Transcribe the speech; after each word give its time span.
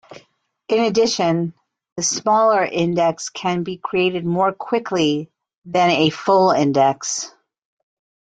In 0.67 0.83
addition, 0.85 1.53
the 1.95 2.01
smaller 2.01 2.65
index 2.65 3.29
can 3.29 3.61
be 3.61 3.77
created 3.77 4.25
more 4.25 4.51
quickly 4.51 5.29
than 5.63 5.91
a 5.91 6.09
full 6.09 6.49
index. 6.49 7.31